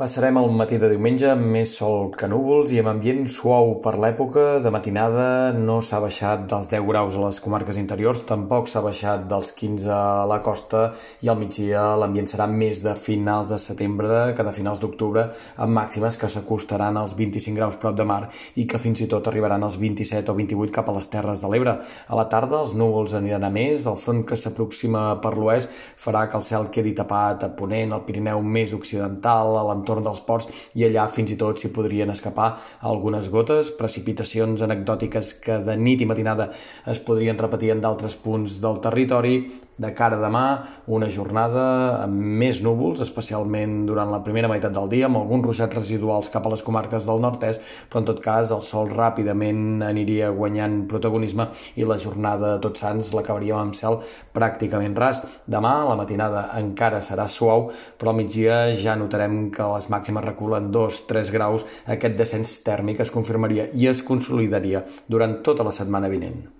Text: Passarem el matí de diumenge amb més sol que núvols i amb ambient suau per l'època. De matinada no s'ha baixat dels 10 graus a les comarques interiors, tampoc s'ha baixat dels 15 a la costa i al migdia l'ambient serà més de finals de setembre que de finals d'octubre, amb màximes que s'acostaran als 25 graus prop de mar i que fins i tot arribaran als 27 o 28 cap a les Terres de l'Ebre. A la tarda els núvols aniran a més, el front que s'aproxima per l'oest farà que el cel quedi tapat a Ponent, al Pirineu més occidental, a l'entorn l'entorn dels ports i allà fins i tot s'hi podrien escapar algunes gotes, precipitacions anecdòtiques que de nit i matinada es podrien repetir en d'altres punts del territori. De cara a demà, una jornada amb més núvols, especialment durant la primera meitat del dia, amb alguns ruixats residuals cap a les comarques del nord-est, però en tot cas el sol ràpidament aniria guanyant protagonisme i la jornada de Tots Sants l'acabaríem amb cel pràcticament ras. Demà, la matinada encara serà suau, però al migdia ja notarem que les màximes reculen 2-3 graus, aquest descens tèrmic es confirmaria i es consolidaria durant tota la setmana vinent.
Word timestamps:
Passarem 0.00 0.38
el 0.40 0.46
matí 0.56 0.78
de 0.80 0.88
diumenge 0.88 1.26
amb 1.28 1.42
més 1.52 1.74
sol 1.76 2.06
que 2.16 2.24
núvols 2.32 2.70
i 2.72 2.78
amb 2.80 2.88
ambient 2.88 3.26
suau 3.28 3.74
per 3.84 3.98
l'època. 4.00 4.44
De 4.64 4.70
matinada 4.72 5.52
no 5.52 5.74
s'ha 5.84 5.98
baixat 6.00 6.46
dels 6.48 6.70
10 6.72 6.86
graus 6.88 7.18
a 7.18 7.24
les 7.26 7.40
comarques 7.44 7.76
interiors, 7.76 8.22
tampoc 8.24 8.70
s'ha 8.72 8.80
baixat 8.80 9.26
dels 9.28 9.50
15 9.58 9.90
a 9.92 10.24
la 10.30 10.38
costa 10.40 10.94
i 11.20 11.28
al 11.28 11.36
migdia 11.36 11.82
l'ambient 12.00 12.30
serà 12.32 12.46
més 12.48 12.80
de 12.80 12.94
finals 12.96 13.52
de 13.52 13.58
setembre 13.60 14.22
que 14.38 14.46
de 14.46 14.54
finals 14.56 14.80
d'octubre, 14.80 15.26
amb 15.60 15.76
màximes 15.76 16.16
que 16.16 16.32
s'acostaran 16.32 16.96
als 16.96 17.12
25 17.20 17.60
graus 17.60 17.76
prop 17.84 18.00
de 18.00 18.08
mar 18.08 18.30
i 18.56 18.64
que 18.64 18.80
fins 18.80 19.04
i 19.04 19.10
tot 19.12 19.28
arribaran 19.28 19.68
als 19.68 19.76
27 19.84 20.32
o 20.32 20.38
28 20.40 20.72
cap 20.78 20.88
a 20.88 20.96
les 20.96 21.12
Terres 21.12 21.44
de 21.44 21.52
l'Ebre. 21.52 21.76
A 22.08 22.16
la 22.16 22.24
tarda 22.32 22.62
els 22.62 22.72
núvols 22.72 23.18
aniran 23.20 23.44
a 23.44 23.52
més, 23.52 23.84
el 23.84 24.00
front 24.00 24.24
que 24.24 24.40
s'aproxima 24.40 25.20
per 25.20 25.36
l'oest 25.36 25.68
farà 26.00 26.24
que 26.24 26.40
el 26.40 26.48
cel 26.48 26.72
quedi 26.72 26.96
tapat 26.96 27.44
a 27.44 27.52
Ponent, 27.60 27.92
al 27.92 28.06
Pirineu 28.08 28.40
més 28.40 28.72
occidental, 28.80 29.60
a 29.60 29.68
l'entorn 29.68 29.88
l'entorn 29.90 30.06
dels 30.06 30.22
ports 30.26 30.48
i 30.78 30.86
allà 30.86 31.06
fins 31.10 31.32
i 31.34 31.38
tot 31.40 31.58
s'hi 31.58 31.72
podrien 31.74 32.10
escapar 32.10 32.50
algunes 32.86 33.30
gotes, 33.30 33.72
precipitacions 33.78 34.62
anecdòtiques 34.62 35.34
que 35.44 35.58
de 35.66 35.76
nit 35.76 36.00
i 36.00 36.06
matinada 36.06 36.50
es 36.86 37.02
podrien 37.02 37.38
repetir 37.38 37.74
en 37.74 37.82
d'altres 37.82 38.16
punts 38.16 38.60
del 38.62 38.80
territori. 38.80 39.42
De 39.80 39.94
cara 39.96 40.18
a 40.18 40.20
demà, 40.20 40.44
una 40.92 41.06
jornada 41.08 41.62
amb 42.02 42.18
més 42.42 42.58
núvols, 42.60 43.00
especialment 43.00 43.86
durant 43.88 44.10
la 44.12 44.18
primera 44.26 44.50
meitat 44.50 44.74
del 44.76 44.90
dia, 44.92 45.06
amb 45.08 45.16
alguns 45.22 45.46
ruixats 45.46 45.78
residuals 45.78 46.28
cap 46.34 46.44
a 46.44 46.52
les 46.52 46.64
comarques 46.66 47.06
del 47.08 47.22
nord-est, 47.24 47.64
però 47.88 48.02
en 48.02 48.10
tot 48.10 48.20
cas 48.20 48.52
el 48.52 48.60
sol 48.66 48.92
ràpidament 48.92 49.80
aniria 49.86 50.28
guanyant 50.36 50.82
protagonisme 50.90 51.48
i 51.80 51.88
la 51.88 51.96
jornada 51.96 52.52
de 52.52 52.60
Tots 52.66 52.84
Sants 52.84 53.14
l'acabaríem 53.16 53.62
amb 53.62 53.80
cel 53.80 54.02
pràcticament 54.36 55.00
ras. 55.00 55.24
Demà, 55.48 55.72
la 55.88 55.96
matinada 55.96 56.50
encara 56.60 57.00
serà 57.00 57.24
suau, 57.24 57.70
però 57.96 58.12
al 58.12 58.20
migdia 58.20 58.62
ja 58.76 59.00
notarem 59.00 59.46
que 59.54 59.72
les 59.78 59.88
màximes 59.88 60.28
reculen 60.28 60.68
2-3 60.76 61.32
graus, 61.32 61.64
aquest 61.88 62.20
descens 62.20 62.58
tèrmic 62.68 63.00
es 63.00 63.16
confirmaria 63.16 63.70
i 63.72 63.88
es 63.88 64.04
consolidaria 64.04 64.84
durant 65.08 65.40
tota 65.40 65.64
la 65.64 65.72
setmana 65.72 66.12
vinent. 66.12 66.59